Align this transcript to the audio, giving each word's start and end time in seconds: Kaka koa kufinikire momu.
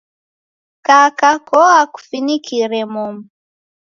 Kaka 0.85 1.29
koa 1.47 1.81
kufinikire 1.93 2.81
momu. 2.93 3.23